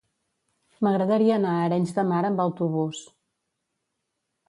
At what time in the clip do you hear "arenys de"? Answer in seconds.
1.67-2.07